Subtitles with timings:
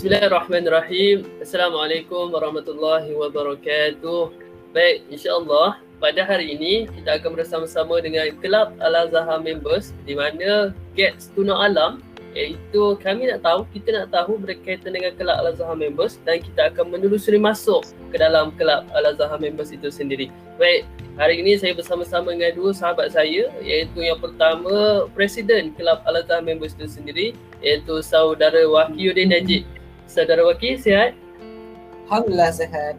[0.00, 1.28] Bismillahirrahmanirrahim.
[1.44, 4.32] Assalamualaikum warahmatullahi wabarakatuh.
[4.72, 11.36] Baik, insyaAllah pada hari ini kita akan bersama-sama dengan Kelab Al-Azhar Members di mana Gets
[11.36, 12.00] Tuna Alam
[12.32, 16.96] iaitu kami nak tahu, kita nak tahu berkaitan dengan Kelab Al-Azhar Members dan kita akan
[16.96, 20.32] menelusuri masuk ke dalam Kelab Al-Azhar Members itu sendiri.
[20.56, 20.88] Baik,
[21.20, 26.72] hari ini saya bersama-sama dengan dua sahabat saya iaitu yang pertama Presiden Kelab Al-Azhar Members
[26.80, 29.68] itu sendiri iaitu Saudara Wahyudin Najib.
[30.10, 31.14] Saudara Waki, sihat?
[32.10, 32.98] Alhamdulillah sihat.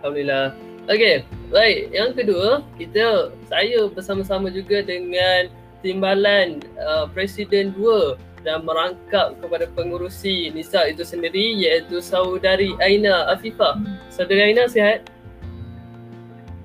[0.00, 0.56] Alhamdulillah.
[0.88, 1.92] Okey, baik.
[1.92, 5.52] Yang kedua, kita saya bersama-sama juga dengan
[5.84, 13.76] timbalan uh, Presiden 2 dan merangkap kepada pengurusi Nisa itu sendiri iaitu saudari Aina Afifah.
[14.08, 15.12] Saudari Aina sihat?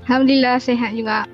[0.07, 1.27] Alhamdulillah sihat juga.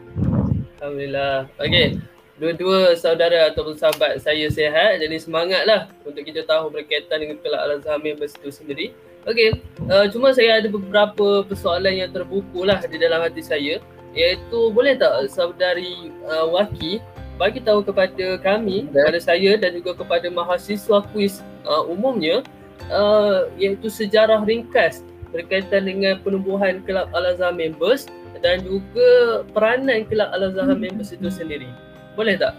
[0.81, 1.45] Alhamdulillah.
[1.61, 2.01] Okey
[2.41, 8.01] dua-dua saudara ataupun sahabat saya sihat jadi semangatlah untuk kita tahu berkaitan dengan kelak Al-Azhar
[8.01, 8.87] Members itu sendiri.
[9.23, 9.55] Okey,
[9.87, 13.79] uh, cuma saya ada beberapa persoalan yang terbuku lah di dalam hati saya
[14.11, 16.99] iaitu boleh tak saudari uh, Waki
[17.39, 19.07] bagi tahu kepada kami, yeah.
[19.09, 22.43] kepada saya dan juga kepada mahasiswa kuis uh, umumnya
[22.91, 25.01] uh, iaitu sejarah ringkas
[25.33, 28.05] berkaitan dengan penubuhan kelab Al-Azhar Members
[28.45, 31.69] dan juga peranan kelab Al-Azhar Members itu sendiri.
[32.13, 32.53] Boleh tak?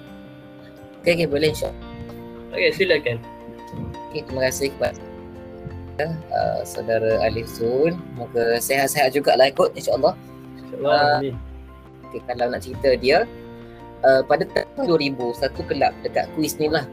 [1.03, 1.89] Okey, okay, boleh insyaAllah.
[2.55, 3.17] Okey, silakan.
[4.11, 7.95] Okey, terima kasih kepada uh, saudara Alif Zul.
[8.19, 10.15] Moga sehat-sehat jugalah ikut insyaAllah.
[10.59, 11.31] InsyaAllah.
[11.31, 11.37] Uh,
[12.11, 13.19] okay, kalau nak cerita dia,
[14.03, 16.89] uh, pada tahun 2000, satu kelab dekat kuis ni lah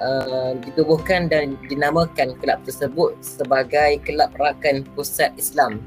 [0.00, 5.84] uh, ditubuhkan dan dinamakan kelab tersebut sebagai Kelab Rakan Pusat Islam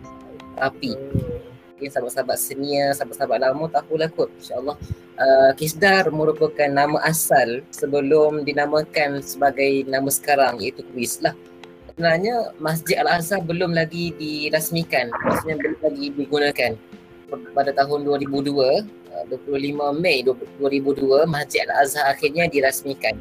[0.57, 0.93] Rapi.
[0.93, 1.28] Hmm
[1.79, 4.75] mungkin sahabat-sahabat senior, sahabat-sahabat lama tahulah kot insyaAllah.
[5.15, 11.31] Uh, Kisdar merupakan nama asal sebelum dinamakan sebagai nama sekarang iaitu Kuis lah.
[11.95, 16.71] Sebenarnya Masjid Al-Azhar belum lagi dirasmikan maksudnya belum lagi digunakan.
[17.55, 23.15] Pada tahun 2002 25 Mei 2002 Masjid Al-Azhar akhirnya dirasmikan.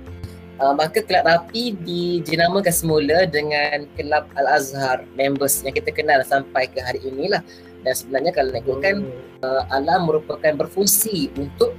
[0.58, 6.82] Uh, maka kelab rapi dijenamakan semula dengan kelab Al-Azhar members yang kita kenal sampai ke
[6.82, 7.38] hari inilah
[7.86, 9.44] dan sebenarnya kalau nak ikutkan hmm.
[9.44, 11.74] uh, alam merupakan berfungsi untuk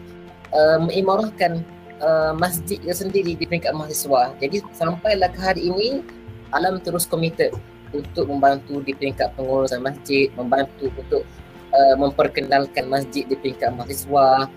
[0.56, 1.64] uh, mengimarahkan
[2.00, 6.04] uh, masjid itu sendiri di peringkat mahasiswa jadi sampailah ke hari ini
[6.56, 7.54] alam terus komited
[7.94, 11.24] untuk membantu di peringkat pengurusan masjid membantu untuk
[11.74, 14.48] uh, memperkenalkan masjid di peringkat mahasiswa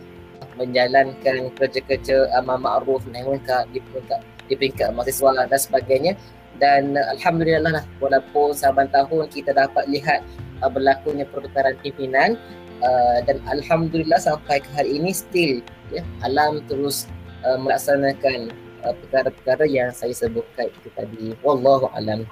[0.60, 6.12] menjalankan kerja-kerja amal ma'ruf nahi munkar di peringkat di peringkat mahasiswa dan sebagainya
[6.60, 10.20] dan alhamdulillah lah walaupun saban tahun kita dapat lihat
[10.62, 12.38] uh, berlakunya pertukaran pimpinan
[12.80, 17.10] uh, dan alhamdulillah sampai ke hari ini still ya alam terus
[17.42, 18.54] uh, melaksanakan
[18.86, 22.24] uh, perkara-perkara yang saya sebutkan itu tadi wallahu alam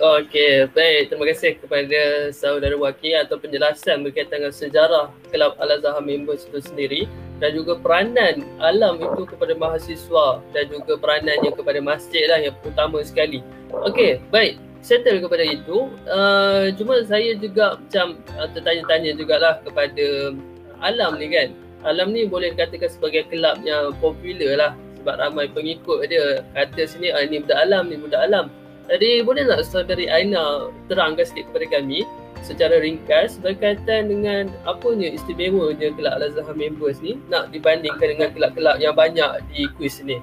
[0.00, 1.12] Okey, baik.
[1.12, 7.04] Terima kasih kepada saudara wakil atau penjelasan berkaitan dengan sejarah Kelab Al-Azhar Members itu sendiri
[7.36, 13.04] dan juga peranan alam itu kepada mahasiswa dan juga peranannya kepada masjid lah yang utama
[13.04, 13.44] sekali.
[13.76, 15.92] Okey, baik settle kepada itu.
[16.08, 20.34] Uh, cuma saya juga macam uh, tertanya-tanya jugalah kepada
[20.80, 21.48] alam ni kan.
[21.84, 27.08] Alam ni boleh dikatakan sebagai kelab yang popular lah sebab ramai pengikut dia kata sini
[27.08, 28.52] ah, ni budak alam ni budak alam.
[28.90, 32.04] Jadi boleh tak saudari Aina terangkan sikit kepada kami
[32.42, 38.92] secara ringkas berkaitan dengan apanya istimewanya kelab Al-Azhar members ni nak dibandingkan dengan kelab-kelab yang
[38.96, 40.18] banyak di kuis ni?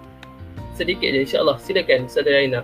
[0.78, 1.58] Sedikit je insyaAllah.
[1.58, 2.62] Silakan saudari Aina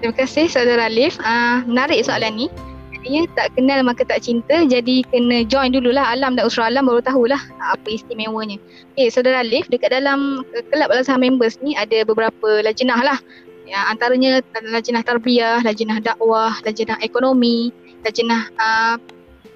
[0.00, 1.18] Terima kasih saudara Alif.
[1.20, 2.46] Uh, menarik soalan ni.
[2.94, 4.64] Jadinya tak kenal maka tak cinta.
[4.64, 8.56] Jadi kena join dululah alam dan usra alam baru tahulah apa istimewanya.
[8.96, 13.18] Okay saudara Alif dekat dalam kelab Al-Azhar members ni ada beberapa lajnah lah.
[13.64, 17.72] Ya, antaranya lajnah tarbiyah, lajnah dakwah, lajnah ekonomi,
[18.04, 18.96] lajnah uh,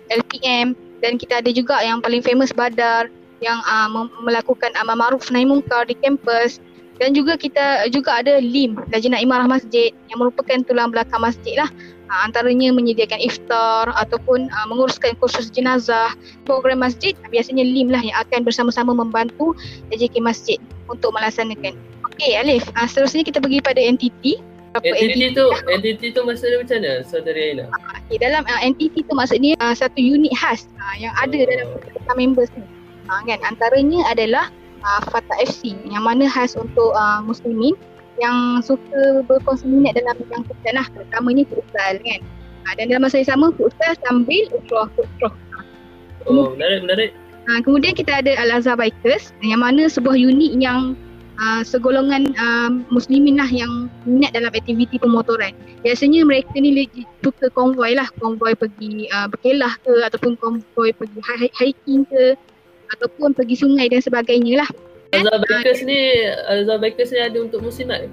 [0.09, 0.73] LPM
[1.05, 3.87] dan kita ada juga yang paling famous Badar yang uh,
[4.25, 6.59] melakukan amal ma'ruf nahi mungkar di kampus
[6.99, 11.71] dan juga kita juga ada LIM, Lajnah Imarah Masjid yang merupakan tulang belakang masjid lah.
[12.09, 16.11] Ha, antaranya menyediakan iftar ataupun ha, menguruskan kursus jenazah.
[16.49, 19.55] Program masjid biasanya LIM lah yang akan bersama-sama membantu
[19.93, 20.59] JK Masjid
[20.89, 21.77] untuk melaksanakan.
[22.13, 24.41] Okey Alif, ha, seterusnya kita pergi pada entiti.
[24.79, 27.67] Entiti tu, entiti tu maksudnya macam mana saudari Aina?
[28.07, 31.69] Okay, dalam uh, entiti tu maksudnya uh, satu unit khas uh, yang ada dalam
[32.15, 32.63] members ni.
[33.09, 33.41] Uh, kan?
[33.49, 34.53] Antaranya adalah
[34.85, 37.75] uh, Fatah FC yang mana khas untuk uh, muslimin
[38.19, 42.21] yang suka berkongsi minat dalam bidang futsal lah terutamanya futsal kan?
[42.67, 45.29] Uh, dan dalam masa yang sama futsal sambil ultra ultra
[46.27, 47.11] oh menarik menarik.
[47.49, 50.93] Uh, kemudian kita ada Al-Azhar Bikers yang mana sebuah unit yang
[51.41, 55.55] uh, segolongan uh, muslimin lah yang minat dalam aktiviti pemotoran.
[55.81, 56.85] Biasanya mereka ni
[57.25, 61.21] suka konvoi lah, konvoi pergi uh, berkelah ke ataupun konvoi pergi
[61.57, 62.37] hiking ke
[62.97, 64.71] ataupun pergi sungai dan sebagainya lah.
[65.13, 66.01] Azhar Bikers uh, ni,
[66.49, 68.13] Azhar Bikers ni ada untuk muslimat?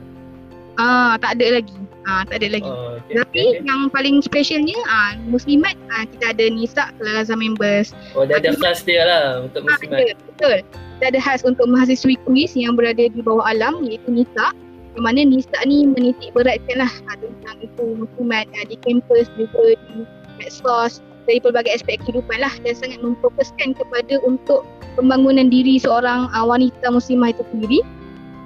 [0.75, 1.75] Ah, tak ada lagi.
[2.05, 2.69] Ah, tak ada lagi.
[2.69, 3.65] Oh, okay, Tapi okay.
[3.65, 7.97] yang paling specialnya ah Muslimat ah, kita ada Nisa Kelazar members.
[8.13, 9.97] Oh, dia ada khas dia lah untuk Muslimat.
[9.97, 10.57] Ah, ada, betul.
[10.69, 14.53] Kita ada khas untuk mahasiswi kuis yang berada di bawah alam iaitu Nisa.
[14.95, 19.73] Di mana Nisa ni menitik beratkan lah ah, tentang itu Muslimat ah, di kampus juga
[19.73, 20.05] di
[20.37, 24.63] medsos dari pelbagai aspek kehidupan lah dan sangat memfokuskan kepada untuk
[24.95, 27.79] pembangunan diri seorang ah, wanita muslimah itu sendiri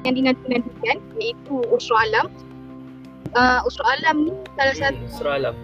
[0.07, 2.27] yang dinanti-nantikan iaitu Usra Alam.
[3.35, 5.55] Uh, Usra Alam ni salah satu Usra Alam.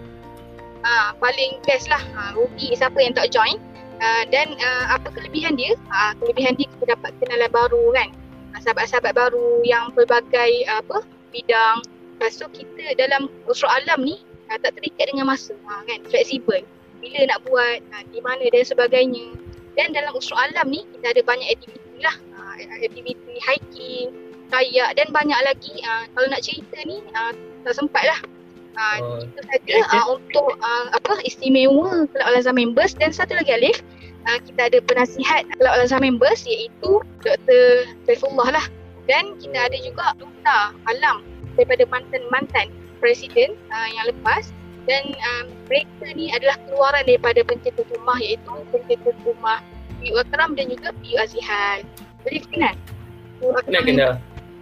[0.84, 1.98] Uh, paling best lah.
[2.14, 3.56] Uh, rugi siapa yang tak join.
[3.96, 5.72] Uh, dan uh, apa kelebihan dia?
[5.88, 8.08] Uh, kelebihan dia kita dapat kenalan baru kan.
[8.52, 11.00] Uh, sahabat-sahabat baru yang pelbagai uh, apa
[11.32, 11.80] bidang.
[12.20, 14.20] Uh, so kita dalam Usra Alam ni
[14.52, 15.56] uh, tak terikat dengan masa.
[15.64, 16.04] Uh, kan?
[16.12, 16.62] Fleksibel
[17.00, 19.26] bila nak buat uh, di mana dan sebagainya.
[19.76, 22.16] Dan dalam Usra Alam ni kita ada banyak aktiviti lah.
[22.32, 24.08] Uh, aktiviti hiking
[24.48, 25.74] kayak dan banyak lagi.
[25.84, 27.32] Uh, kalau nak cerita ni uh,
[27.66, 28.20] tak sempat lah.
[28.76, 29.24] Uh, oh.
[29.24, 32.96] itu saja uh, untuk uh, apa istimewa Kelab Al-Azhar members.
[32.96, 33.80] Dan satu lagi Alif
[34.28, 37.88] uh, kita ada penasihat Kelab Al-Azhar members iaitu Dr.
[38.08, 38.66] Saifullah lah.
[39.06, 41.22] Dan kita ada juga Duta Alam
[41.56, 42.68] daripada mantan-mantan
[43.00, 44.52] presiden uh, yang lepas
[44.86, 49.58] dan uh, mereka ni adalah keluaran daripada pencetus rumah iaitu pencetus rumah
[49.98, 51.82] Piyu Akram dan juga Piyu Azihan.
[52.22, 52.74] Boleh kenal?
[53.66, 54.12] Kenal kenal.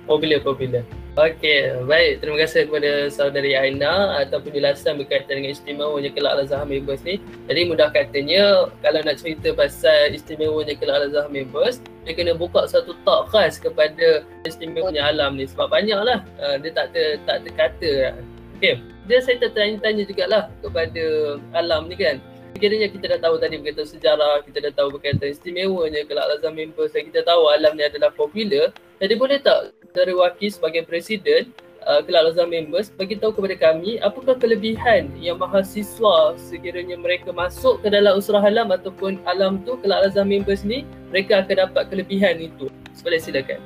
[0.05, 0.85] Popular, popular.
[1.15, 2.26] Okey, baik.
[2.26, 7.23] Terima kasih kepada saudari Aina atas penjelasan berkaitan dengan istimewanya Kelab Al-Azhar Members ni.
[7.47, 12.99] Jadi mudah katanya kalau nak cerita pasal istimewanya Kelab Al-Azhar Members, dia kena buka satu
[13.06, 18.19] talk khas kepada istimewanya alam ni sebab banyaklah uh, dia tak ter, tak terkata.
[18.65, 18.81] Okey.
[19.05, 22.17] Dia saya tertanya-tanya jugalah kepada alam ni kan.
[22.57, 26.97] Kiranya kita dah tahu tadi berkaitan sejarah, kita dah tahu berkaitan istimewanya Kelab Al-Azhar Members
[26.97, 28.73] dan kita tahu alam ni adalah popular.
[29.05, 31.53] Jadi boleh tak dari wakil sebagai presiden
[31.85, 37.85] uh, Kelab Al-Azhar Members bagi tahu kepada kami apakah kelebihan yang mahasiswa sekiranya mereka masuk
[37.85, 42.41] ke dalam usrah alam ataupun alam tu Kelab Al-Azhar Members ni mereka akan dapat kelebihan
[42.41, 42.73] itu.
[43.05, 43.61] Boleh silakan.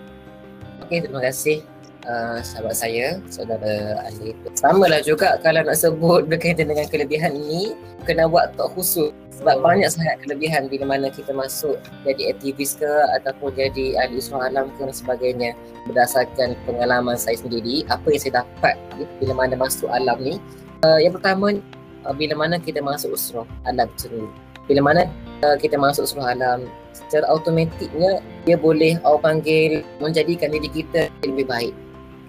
[0.83, 1.78] Okey, terima kasih
[2.09, 4.33] uh, sahabat saya, saudara Ali.
[4.57, 7.77] Sama lah juga kalau nak sebut berkaitan dengan kelebihan ini,
[8.09, 9.13] kena buat talk khusus.
[9.39, 9.71] Sebab oh.
[9.71, 12.91] banyak sangat kelebihan bila mana kita masuk jadi aktivis ke
[13.23, 15.51] ataupun jadi ahli usaha alam ke dan sebagainya.
[15.87, 18.75] Berdasarkan pengalaman saya sendiri, apa yang saya dapat
[19.23, 20.43] bila mana masuk alam ni.
[20.83, 21.55] Uh, yang pertama,
[22.03, 24.27] uh, bila mana kita masuk usaha alam sendiri.
[24.67, 25.07] Bila mana
[25.47, 31.47] uh, kita masuk usaha alam, secara automatiknya dia boleh orang panggil menjadikan diri kita lebih
[31.47, 31.75] baik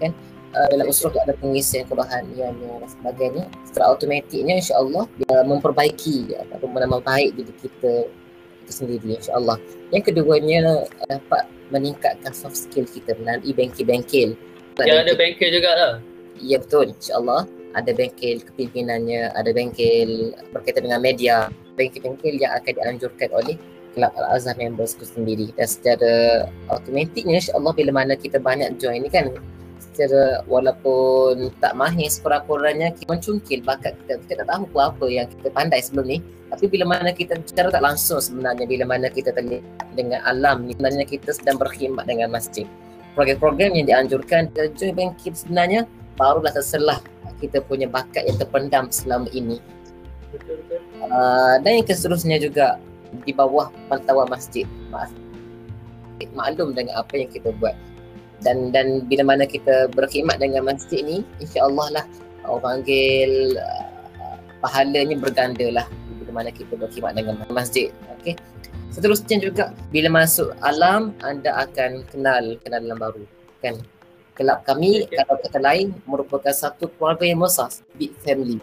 [0.00, 0.12] kan?
[0.50, 3.44] Uh, dalam usul tu ada pengisian kebahagiaan dan sebagainya.
[3.70, 8.10] Secara automatiknya insyaAllah dia memperbaiki atau menambah baik diri kita
[8.66, 9.62] itu sendiri insyaAllah.
[9.94, 14.34] Yang keduanya dapat meningkatkan soft skill kita melalui bengkel-bengkel.
[14.82, 15.94] Yang ada bengkel juga lah
[16.42, 17.44] ya betul insyaAllah.
[17.70, 21.46] Ada bengkel kepimpinannya ada bengkel berkaitan dengan media.
[21.78, 23.54] Bengkel-bengkel yang akan dianjurkan oleh
[23.90, 25.54] Kelab Al-Azhar members itu sendiri.
[25.54, 26.14] Dan secara
[26.66, 29.30] automatiknya insyaAllah bila mana kita banyak join ni kan
[29.80, 34.20] secara walaupun tak mahir sekurang-kurangnya kita mencungkil bakat kita.
[34.28, 36.18] Kita tak tahu apa yang kita pandai sebelum ni.
[36.52, 39.64] Tapi bila mana kita secara tak langsung sebenarnya bila mana kita terlibat
[39.94, 42.68] dengan alam ni sebenarnya kita sedang berkhidmat dengan masjid.
[43.16, 47.00] Program-program yang dianjurkan ke join bangkit sebenarnya barulah terselah
[47.40, 49.58] kita punya bakat yang terpendam selama ini.
[51.00, 52.76] Uh, dan yang seterusnya juga
[53.24, 54.68] di bawah pantauan masjid.
[56.36, 57.72] Maklum dengan apa yang kita buat
[58.40, 62.04] dan dan bila mana kita berkhidmat dengan masjid ni insya-Allah lah
[62.48, 65.86] orang panggil uh, pahalanya berganda lah
[66.20, 68.36] bila mana kita berkhidmat dengan masjid okey?
[68.90, 73.22] Seterusnya juga bila masuk alam anda akan kenal kenalan baru
[73.62, 73.78] kan?
[74.34, 75.20] Kelab kami okay.
[75.20, 77.70] kalau kata lain merupakan satu keluarga yang besar
[78.00, 78.58] big family.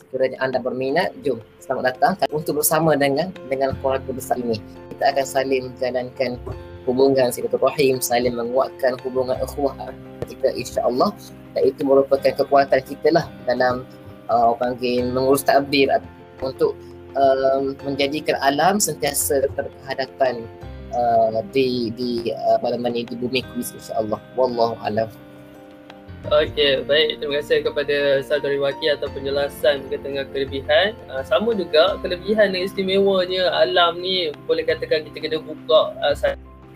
[0.00, 4.56] Sekiranya anda berminat jom selamat datang untuk bersama dengan dengan keluarga besar ini.
[4.96, 6.30] Kita akan saling menjalankan
[6.88, 9.76] hubungan silaturahim saling menguatkan hubungan ukhuwah
[10.24, 11.12] kita insya-Allah
[11.52, 13.84] dan itu merupakan kekuatan kita lah dalam
[14.32, 15.92] uh, panggil mengurus takbir
[16.40, 16.72] untuk
[17.12, 20.48] um, menjadikan alam sentiasa berhadapan
[20.96, 25.12] uh, di di uh, malam ini di bumi kuis insya-Allah wallahu alam
[26.26, 27.22] Okey, baik.
[27.22, 30.90] Terima kasih kepada Saudari Waki atas penjelasan berkaitan dengan kelebihan.
[31.06, 36.16] Uh, sama juga kelebihan dan istimewanya alam ni boleh katakan kita kena buka uh,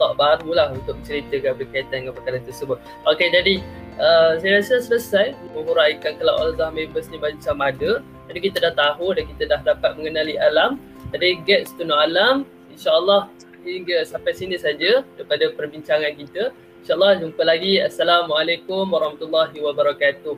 [0.01, 2.79] tak baru lah untuk menceritakan berkaitan dengan perkara tersebut.
[3.09, 3.55] Okey jadi
[4.01, 8.01] uh, saya rasa selesai menghuraikan Kelab Al-Azhar members ni macam ada.
[8.31, 10.81] Jadi kita dah tahu dan kita dah dapat mengenali alam.
[11.13, 13.29] Jadi get to know alam insyaAllah
[13.63, 16.51] hingga sampai sini saja daripada perbincangan kita.
[16.83, 17.79] InsyaAllah jumpa lagi.
[17.79, 20.35] Assalamualaikum warahmatullahi wabarakatuh.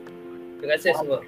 [0.61, 1.19] Terima kasih semua.